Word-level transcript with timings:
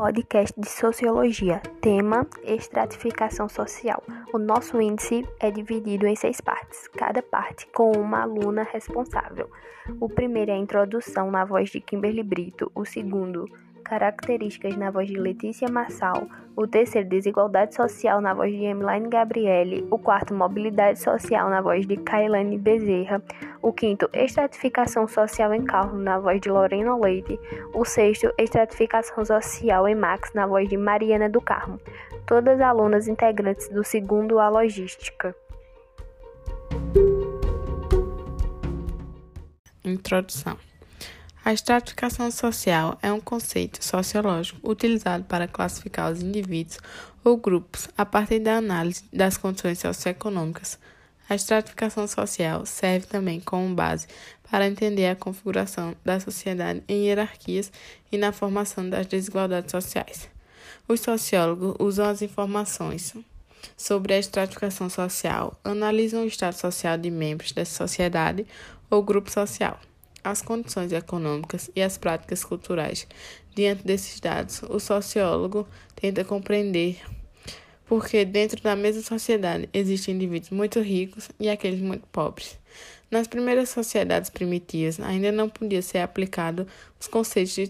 podcast 0.00 0.58
de 0.58 0.66
Sociologia, 0.66 1.60
tema 1.82 2.26
Estratificação 2.42 3.50
Social. 3.50 4.02
O 4.32 4.38
nosso 4.38 4.80
índice 4.80 5.28
é 5.38 5.50
dividido 5.50 6.06
em 6.06 6.16
seis 6.16 6.40
partes, 6.40 6.88
cada 6.88 7.22
parte 7.22 7.66
com 7.66 7.92
uma 7.92 8.22
aluna 8.22 8.62
responsável. 8.62 9.50
O 10.00 10.08
primeiro 10.08 10.52
é 10.52 10.54
a 10.54 10.56
introdução 10.58 11.30
na 11.30 11.44
voz 11.44 11.68
de 11.68 11.82
Kimberly 11.82 12.22
Brito, 12.22 12.72
o 12.74 12.82
segundo, 12.82 13.44
Características 13.90 14.76
na 14.76 14.88
voz 14.88 15.08
de 15.08 15.18
Letícia 15.18 15.68
Massal, 15.68 16.28
o 16.54 16.64
terceiro, 16.64 17.08
Desigualdade 17.08 17.74
Social 17.74 18.20
na 18.20 18.32
voz 18.32 18.52
de 18.52 18.62
Emiline 18.62 19.08
Gabriele, 19.08 19.84
o 19.90 19.98
quarto, 19.98 20.32
Mobilidade 20.32 21.00
Social 21.00 21.50
na 21.50 21.60
voz 21.60 21.84
de 21.88 21.96
Kailane 21.96 22.56
Bezerra, 22.56 23.20
o 23.60 23.72
quinto, 23.72 24.08
Estratificação 24.12 25.08
Social 25.08 25.52
em 25.52 25.64
Carro 25.64 25.98
na 25.98 26.20
voz 26.20 26.40
de 26.40 26.48
Lorena 26.48 26.96
Leite, 26.96 27.36
o 27.74 27.84
sexto, 27.84 28.32
Estratificação 28.38 29.24
Social 29.24 29.88
em 29.88 29.96
Max 29.96 30.30
na 30.34 30.46
voz 30.46 30.68
de 30.68 30.76
Mariana 30.76 31.28
do 31.28 31.40
Carmo, 31.40 31.80
todas 32.24 32.60
alunas 32.60 33.08
integrantes 33.08 33.68
do 33.70 33.82
segundo 33.82 34.38
A 34.38 34.48
Logística. 34.48 35.34
Introdução 39.84 40.69
a 41.42 41.54
estratificação 41.54 42.30
social 42.30 42.98
é 43.02 43.10
um 43.10 43.20
conceito 43.20 43.82
sociológico 43.82 44.70
utilizado 44.70 45.24
para 45.24 45.48
classificar 45.48 46.12
os 46.12 46.20
indivíduos 46.20 46.78
ou 47.24 47.36
grupos 47.38 47.88
a 47.96 48.04
partir 48.04 48.40
da 48.40 48.56
análise 48.56 49.04
das 49.10 49.38
condições 49.38 49.78
socioeconômicas. 49.78 50.78
A 51.28 51.34
estratificação 51.34 52.06
social 52.06 52.66
serve 52.66 53.06
também 53.06 53.40
como 53.40 53.74
base 53.74 54.06
para 54.50 54.66
entender 54.66 55.06
a 55.06 55.16
configuração 55.16 55.96
da 56.04 56.20
sociedade 56.20 56.82
em 56.86 57.06
hierarquias 57.06 57.72
e 58.12 58.18
na 58.18 58.32
formação 58.32 58.88
das 58.88 59.06
desigualdades 59.06 59.70
sociais. 59.70 60.28
Os 60.86 61.00
sociólogos 61.00 61.74
usam 61.78 62.06
as 62.06 62.20
informações 62.20 63.14
sobre 63.76 64.12
a 64.12 64.18
estratificação 64.18 64.90
social, 64.90 65.58
analisam 65.64 66.24
o 66.24 66.26
estado 66.26 66.54
social 66.54 66.98
de 66.98 67.10
membros 67.10 67.52
dessa 67.52 67.76
sociedade 67.76 68.46
ou 68.90 69.02
grupo 69.02 69.30
social 69.30 69.80
as 70.22 70.42
condições 70.42 70.92
econômicas 70.92 71.70
e 71.74 71.82
as 71.82 71.96
práticas 71.98 72.44
culturais. 72.44 73.06
Diante 73.54 73.84
desses 73.84 74.20
dados, 74.20 74.62
o 74.68 74.78
sociólogo 74.78 75.66
tenta 75.96 76.24
compreender 76.24 77.00
porque 77.90 78.24
dentro 78.24 78.62
da 78.62 78.76
mesma 78.76 79.02
sociedade 79.02 79.68
existem 79.74 80.14
indivíduos 80.14 80.50
muito 80.50 80.80
ricos 80.80 81.28
e 81.40 81.50
aqueles 81.50 81.80
muito 81.80 82.06
pobres. 82.06 82.56
Nas 83.10 83.26
primeiras 83.26 83.68
sociedades 83.70 84.30
primitivas, 84.30 85.00
ainda 85.00 85.32
não 85.32 85.48
podia 85.48 85.82
ser 85.82 85.98
aplicado 85.98 86.68
os 87.00 87.08
conceitos 87.08 87.52
de, 87.52 87.68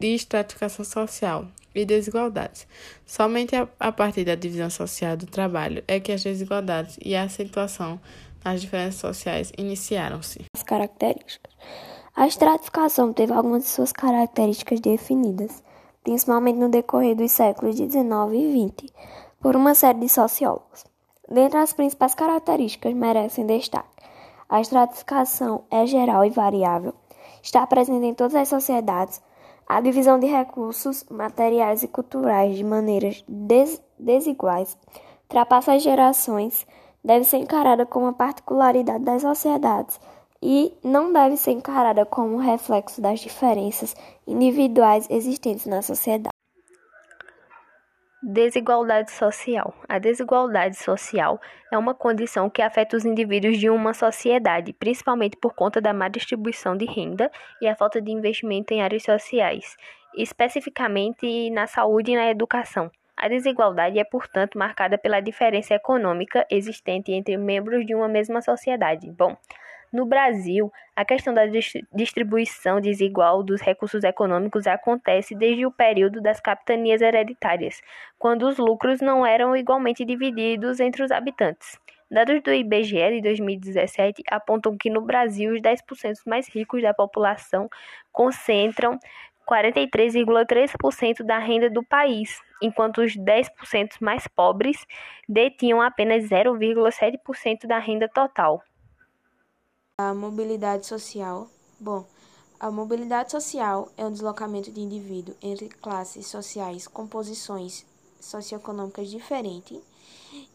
de 0.00 0.06
estratificação 0.08 0.84
social 0.84 1.46
e 1.72 1.84
desigualdades. 1.84 2.66
Somente 3.06 3.54
a, 3.54 3.68
a 3.78 3.92
partir 3.92 4.24
da 4.24 4.34
divisão 4.34 4.68
social 4.68 5.16
do 5.16 5.26
trabalho 5.26 5.84
é 5.86 6.00
que 6.00 6.10
as 6.10 6.24
desigualdades 6.24 6.98
e 7.00 7.14
a 7.14 7.22
acentuação 7.22 8.00
as 8.46 8.60
diferenças 8.60 9.00
sociais 9.00 9.52
iniciaram-se. 9.58 10.44
As 10.54 10.62
características. 10.62 11.52
A 12.14 12.28
estratificação 12.28 13.12
teve 13.12 13.32
algumas 13.32 13.64
de 13.64 13.68
suas 13.68 13.92
características 13.92 14.78
definidas, 14.78 15.62
principalmente 16.04 16.58
no 16.58 16.68
decorrer 16.68 17.16
dos 17.16 17.32
séculos 17.32 17.76
XIX 17.76 18.00
e 18.32 18.72
XX, 18.78 18.92
por 19.40 19.56
uma 19.56 19.74
série 19.74 19.98
de 19.98 20.08
sociólogos. 20.08 20.84
Dentre 21.28 21.58
as 21.58 21.72
principais 21.72 22.14
características 22.14 22.94
merecem 22.94 23.46
destaque. 23.46 23.88
A 24.48 24.60
estratificação 24.60 25.64
é 25.68 25.84
geral 25.84 26.24
e 26.24 26.30
variável, 26.30 26.94
está 27.42 27.66
presente 27.66 28.06
em 28.06 28.14
todas 28.14 28.36
as 28.36 28.48
sociedades, 28.48 29.20
a 29.68 29.80
divisão 29.80 30.20
de 30.20 30.28
recursos 30.28 31.04
materiais 31.10 31.82
e 31.82 31.88
culturais 31.88 32.56
de 32.56 32.62
maneiras 32.62 33.24
des 33.26 33.82
desiguais 33.98 34.78
ultrapassa 35.24 35.72
as 35.72 35.82
gerações 35.82 36.64
deve 37.06 37.24
ser 37.24 37.36
encarada 37.36 37.86
como 37.86 38.06
uma 38.06 38.12
particularidade 38.12 39.04
das 39.04 39.22
sociedades 39.22 40.00
e 40.42 40.74
não 40.82 41.12
deve 41.12 41.36
ser 41.36 41.52
encarada 41.52 42.04
como 42.04 42.36
reflexo 42.36 43.00
das 43.00 43.20
diferenças 43.20 43.94
individuais 44.26 45.06
existentes 45.08 45.66
na 45.66 45.82
sociedade. 45.82 46.34
Desigualdade 48.20 49.12
social. 49.12 49.72
A 49.88 50.00
desigualdade 50.00 50.76
social 50.76 51.40
é 51.72 51.78
uma 51.78 51.94
condição 51.94 52.50
que 52.50 52.60
afeta 52.60 52.96
os 52.96 53.04
indivíduos 53.04 53.56
de 53.56 53.70
uma 53.70 53.94
sociedade, 53.94 54.72
principalmente 54.72 55.36
por 55.36 55.54
conta 55.54 55.80
da 55.80 55.92
má 55.92 56.08
distribuição 56.08 56.76
de 56.76 56.86
renda 56.86 57.30
e 57.62 57.68
a 57.68 57.76
falta 57.76 58.02
de 58.02 58.10
investimento 58.10 58.74
em 58.74 58.82
áreas 58.82 59.04
sociais, 59.04 59.76
especificamente 60.16 61.50
na 61.50 61.68
saúde 61.68 62.10
e 62.10 62.16
na 62.16 62.28
educação. 62.28 62.90
A 63.16 63.28
desigualdade 63.28 63.98
é, 63.98 64.04
portanto, 64.04 64.58
marcada 64.58 64.98
pela 64.98 65.20
diferença 65.20 65.74
econômica 65.74 66.46
existente 66.50 67.12
entre 67.12 67.36
membros 67.36 67.86
de 67.86 67.94
uma 67.94 68.08
mesma 68.08 68.42
sociedade. 68.42 69.10
Bom, 69.10 69.36
no 69.92 70.04
Brasil, 70.04 70.70
a 70.94 71.04
questão 71.04 71.32
da 71.32 71.44
distribuição 71.94 72.80
desigual 72.80 73.42
dos 73.42 73.62
recursos 73.62 74.04
econômicos 74.04 74.66
acontece 74.66 75.34
desde 75.34 75.64
o 75.64 75.70
período 75.70 76.20
das 76.20 76.40
capitanias 76.40 77.00
hereditárias, 77.00 77.80
quando 78.18 78.46
os 78.46 78.58
lucros 78.58 79.00
não 79.00 79.24
eram 79.24 79.56
igualmente 79.56 80.04
divididos 80.04 80.80
entre 80.80 81.02
os 81.02 81.10
habitantes. 81.10 81.78
Dados 82.10 82.40
do 82.42 82.52
IBGE 82.52 83.14
de 83.14 83.20
2017 83.22 84.22
apontam 84.30 84.76
que 84.76 84.90
no 84.90 85.00
Brasil 85.00 85.54
os 85.54 85.60
10% 85.60 86.14
mais 86.26 86.48
ricos 86.48 86.82
da 86.82 86.94
população 86.94 87.68
concentram 88.12 88.98
43,3% 89.48 91.24
da 91.24 91.38
renda 91.38 91.70
do 91.70 91.82
país, 91.82 92.40
enquanto 92.60 93.00
os 93.00 93.16
10% 93.16 94.00
mais 94.00 94.26
pobres 94.26 94.84
detinham 95.28 95.80
apenas 95.80 96.24
0,7% 96.24 97.66
da 97.66 97.78
renda 97.78 98.08
total. 98.08 98.62
A 99.98 100.12
mobilidade 100.12 100.86
social. 100.86 101.48
Bom, 101.78 102.04
a 102.58 102.70
mobilidade 102.70 103.30
social 103.30 103.88
é 103.96 104.04
um 104.04 104.10
deslocamento 104.10 104.72
de 104.72 104.80
indivíduo 104.80 105.34
entre 105.42 105.68
classes 105.68 106.26
sociais 106.26 106.88
com 106.88 107.06
posições 107.06 107.86
socioeconômicas 108.20 109.10
diferentes. 109.10 109.78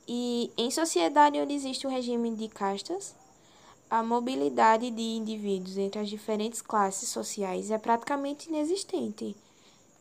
E 0.08 0.52
em 0.58 0.70
sociedade 0.70 1.40
onde 1.40 1.54
existe 1.54 1.88
o 1.88 1.90
um 1.90 1.94
regime 1.94 2.36
de 2.36 2.48
castas, 2.50 3.16
a 3.92 4.02
mobilidade 4.02 4.90
de 4.90 5.02
indivíduos 5.02 5.78
entre 5.78 6.00
as 6.00 6.10
diferentes 6.10 6.62
classes 6.62 7.10
sociais 7.10 7.70
é 7.70 7.78
praticamente 7.78 8.48
inexistente. 8.48 9.36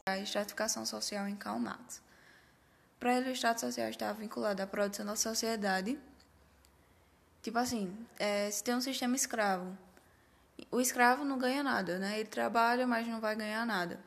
A 0.06 0.16
estratificação 0.18 0.86
social 0.86 1.26
em 1.26 1.34
Karl 1.34 1.58
Marx. 1.58 2.00
Para 3.00 3.16
ele, 3.16 3.30
o 3.30 3.32
Estado 3.32 3.58
social 3.58 3.88
está 3.88 4.12
vinculado 4.12 4.62
à 4.62 4.66
produção 4.66 5.04
da 5.04 5.16
sociedade. 5.16 5.98
Tipo 7.42 7.58
assim, 7.58 7.92
é, 8.16 8.48
se 8.52 8.62
tem 8.62 8.76
um 8.76 8.80
sistema 8.80 9.16
escravo, 9.16 9.76
o 10.70 10.80
escravo 10.80 11.24
não 11.24 11.36
ganha 11.36 11.64
nada, 11.64 11.98
né? 11.98 12.20
Ele 12.20 12.28
trabalha, 12.28 12.86
mas 12.86 13.08
não 13.08 13.20
vai 13.20 13.34
ganhar 13.34 13.66
nada. 13.66 13.98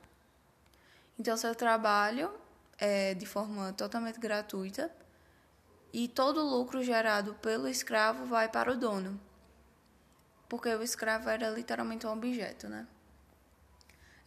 Então, 1.20 1.36
seu 1.36 1.54
trabalho 1.54 2.32
é 2.78 3.14
de 3.16 3.26
forma 3.26 3.74
totalmente 3.74 4.18
gratuita 4.18 4.90
e 5.92 6.08
todo 6.08 6.40
o 6.40 6.50
lucro 6.50 6.82
gerado 6.82 7.34
pelo 7.42 7.68
escravo 7.68 8.26
vai 8.26 8.48
para 8.48 8.72
o 8.72 8.78
dono 8.78 9.20
porque 10.53 10.69
o 10.69 10.84
escravo 10.84 11.28
era 11.31 11.50
literalmente 11.50 12.06
um 12.06 12.12
objeto, 12.12 12.69
né? 12.69 12.86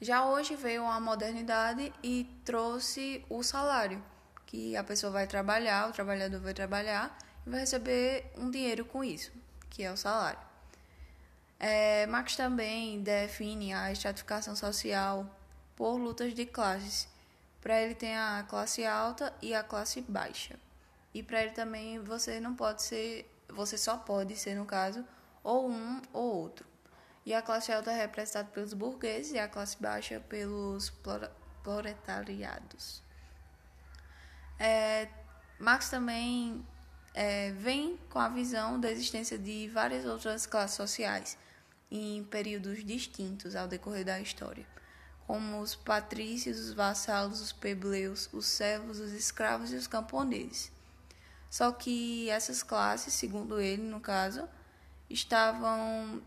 Já 0.00 0.26
hoje 0.26 0.56
veio 0.56 0.84
a 0.84 0.98
modernidade 0.98 1.92
e 2.02 2.24
trouxe 2.44 3.24
o 3.30 3.44
salário, 3.44 4.04
que 4.44 4.76
a 4.76 4.82
pessoa 4.82 5.12
vai 5.12 5.28
trabalhar, 5.28 5.88
o 5.88 5.92
trabalhador 5.92 6.40
vai 6.40 6.52
trabalhar 6.52 7.16
e 7.46 7.50
vai 7.50 7.60
receber 7.60 8.28
um 8.36 8.50
dinheiro 8.50 8.84
com 8.84 9.04
isso, 9.04 9.30
que 9.70 9.84
é 9.84 9.92
o 9.92 9.96
salário. 9.96 10.40
É, 11.60 12.06
Marx 12.06 12.34
também 12.34 13.00
define 13.00 13.72
a 13.72 13.92
estratificação 13.92 14.56
social 14.56 15.32
por 15.76 15.94
lutas 15.96 16.34
de 16.34 16.44
classes. 16.44 17.06
Para 17.60 17.80
ele 17.80 17.94
tem 17.94 18.16
a 18.16 18.44
classe 18.48 18.84
alta 18.84 19.32
e 19.40 19.54
a 19.54 19.62
classe 19.62 20.00
baixa. 20.00 20.56
E 21.14 21.22
para 21.22 21.40
ele 21.42 21.52
também 21.52 22.00
você 22.00 22.40
não 22.40 22.56
pode 22.56 22.82
ser, 22.82 23.32
você 23.48 23.78
só 23.78 23.96
pode 23.96 24.34
ser 24.34 24.56
no 24.56 24.66
caso 24.66 25.04
ou 25.46 25.70
um 25.70 26.02
ou 26.12 26.42
outro. 26.42 26.66
E 27.24 27.32
a 27.32 27.40
classe 27.40 27.72
alta 27.72 27.92
é 27.92 27.96
representada 27.96 28.48
pelos 28.48 28.72
burgueses 28.72 29.32
e 29.32 29.38
a 29.38 29.48
classe 29.48 29.80
baixa 29.80 30.20
pelos 30.28 30.92
proletariados. 31.62 33.00
É, 34.58 35.08
Marx 35.58 35.88
também 35.88 36.66
é, 37.14 37.52
vem 37.52 37.96
com 38.10 38.18
a 38.18 38.28
visão 38.28 38.80
da 38.80 38.90
existência 38.90 39.38
de 39.38 39.68
várias 39.68 40.04
outras 40.04 40.46
classes 40.46 40.76
sociais 40.76 41.38
em 41.90 42.24
períodos 42.24 42.84
distintos 42.84 43.54
ao 43.54 43.68
decorrer 43.68 44.04
da 44.04 44.20
história, 44.20 44.66
como 45.28 45.60
os 45.60 45.76
patrícios, 45.76 46.58
os 46.58 46.72
vassalos, 46.72 47.40
os 47.40 47.52
plebeios, 47.52 48.28
os 48.32 48.46
servos, 48.46 48.98
os 48.98 49.12
escravos 49.12 49.72
e 49.72 49.76
os 49.76 49.86
camponeses. 49.86 50.72
Só 51.48 51.70
que 51.70 52.28
essas 52.30 52.64
classes, 52.64 53.14
segundo 53.14 53.60
ele, 53.60 53.82
no 53.82 54.00
caso, 54.00 54.48
estavam 55.08 56.22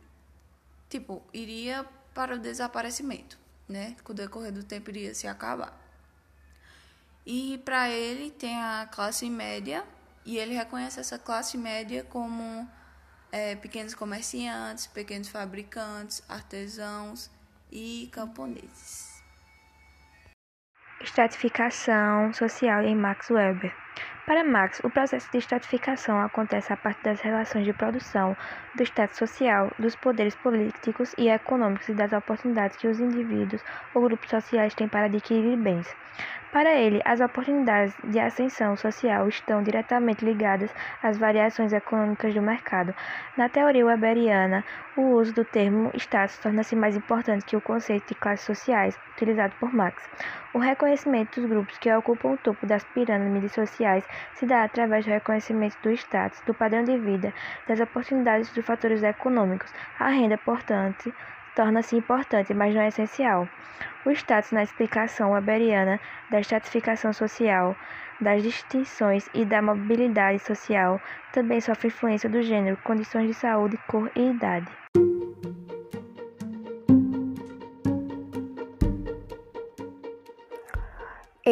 tipo 0.90 1.24
iria 1.34 1.86
para 2.14 2.36
o 2.36 2.40
desaparecimento, 2.40 3.38
né? 3.68 3.96
Com 4.04 4.14
o 4.14 4.16
decorrer 4.16 4.52
do 4.52 4.64
tempo 4.64 4.90
iria 4.90 5.14
se 5.14 5.28
acabar. 5.28 5.78
E 7.26 7.62
para 7.64 7.90
ele 7.90 8.32
tem 8.32 8.60
a 8.60 8.88
classe 8.92 9.30
média, 9.30 9.86
e 10.26 10.38
ele 10.38 10.54
reconhece 10.54 11.00
essa 11.00 11.18
classe 11.18 11.58
média 11.58 12.04
como 12.04 12.68
é, 13.32 13.56
pequenos 13.56 13.94
comerciantes, 13.94 14.88
pequenos 14.88 15.30
fabricantes, 15.30 16.24
artesãos 16.28 17.30
e 17.72 18.10
camponeses. 18.12 19.22
Estratificação 21.02 22.34
social 22.34 22.84
em 22.84 22.96
Max 22.96 23.30
Weber. 23.30 23.74
Para 24.30 24.44
Marx, 24.44 24.80
o 24.84 24.92
processo 24.92 25.28
de 25.32 25.40
estratificação 25.40 26.22
acontece 26.22 26.72
a 26.72 26.78
partir 26.78 27.02
das 27.02 27.20
relações 27.20 27.66
de 27.66 27.74
produção, 27.74 28.38
do 28.76 28.84
status 28.84 29.18
social, 29.18 29.72
dos 29.80 29.96
poderes 29.96 30.36
políticos 30.36 31.16
e 31.18 31.30
econômicos 31.30 31.90
e 31.90 31.96
das 31.96 32.14
oportunidades 32.14 32.78
que 32.78 32.88
os 32.88 33.00
indivíduos 33.00 33.64
ou 33.96 34.04
grupos 34.04 34.30
sociais 34.30 34.76
têm 34.76 34.88
para 34.88 35.08
adquirir 35.08 35.58
bens. 35.58 35.92
Para 36.52 36.74
ele, 36.74 37.00
as 37.06 37.22
oportunidades 37.22 37.96
de 38.04 38.20
ascensão 38.20 38.76
social 38.76 39.28
estão 39.28 39.62
diretamente 39.62 40.26
ligadas 40.26 40.74
às 41.02 41.16
variações 41.16 41.72
econômicas 41.72 42.34
do 42.34 42.42
mercado. 42.42 42.94
Na 43.38 43.48
teoria 43.50 43.86
weberiana, 43.86 44.66
o 44.98 45.12
uso 45.12 45.32
do 45.32 45.46
termo 45.46 45.92
status 45.96 46.40
torna-se 46.40 46.76
mais 46.76 46.98
importante 46.98 47.46
que 47.46 47.56
o 47.56 47.62
conceito 47.62 48.08
de 48.08 48.16
classes 48.16 48.48
sociais, 48.48 49.00
utilizado 49.14 49.54
por 49.60 49.72
Marx. 49.72 50.10
O 50.52 50.58
reconhecimento 50.58 51.40
dos 51.40 51.48
grupos 51.48 51.78
que 51.78 51.94
ocupam 51.94 52.30
o 52.30 52.38
topo 52.38 52.66
das 52.66 52.84
pirâmides 52.84 53.52
sociais 53.52 54.04
se 54.34 54.46
dá 54.46 54.64
através 54.64 55.06
do 55.06 55.12
reconhecimento 55.12 55.78
do 55.82 55.92
status, 55.92 56.42
do 56.46 56.54
padrão 56.54 56.84
de 56.84 56.98
vida, 56.98 57.34
das 57.68 57.80
oportunidades 57.80 58.52
dos 58.54 58.66
fatores 58.66 59.04
econômicos. 59.04 59.74
A 60.00 60.10
renda, 60.10 60.38
portanto, 60.38 61.14
torna-se 61.56 61.96
importante, 61.96 62.54
mas 62.54 62.74
não 62.74 62.82
é 62.82 62.88
essencial. 62.88 63.48
O 64.06 64.12
status 64.12 64.52
na 64.52 64.64
explicação 64.64 65.32
weberiana 65.32 66.00
da 66.30 66.40
estratificação 66.40 67.12
social, 67.14 67.76
das 68.22 68.44
distinções 68.44 69.30
e 69.34 69.46
da 69.46 69.62
mobilidade 69.62 70.40
social 70.40 71.02
também 71.32 71.62
sofre 71.62 71.88
influência 71.88 72.30
do 72.30 72.42
gênero, 72.42 72.78
condições 72.84 73.28
de 73.28 73.34
saúde, 73.34 73.78
cor 73.88 74.12
e 74.16 74.30
idade. 74.30 74.68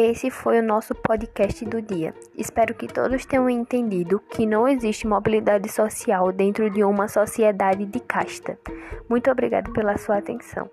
Esse 0.00 0.30
foi 0.30 0.60
o 0.60 0.62
nosso 0.62 0.94
podcast 0.94 1.64
do 1.64 1.82
dia. 1.82 2.14
Espero 2.36 2.72
que 2.72 2.86
todos 2.86 3.26
tenham 3.26 3.50
entendido 3.50 4.20
que 4.30 4.46
não 4.46 4.68
existe 4.68 5.08
mobilidade 5.08 5.68
social 5.68 6.30
dentro 6.30 6.70
de 6.70 6.84
uma 6.84 7.08
sociedade 7.08 7.84
de 7.84 7.98
casta. 7.98 8.56
Muito 9.08 9.28
obrigado 9.28 9.72
pela 9.72 9.98
sua 9.98 10.18
atenção. 10.18 10.70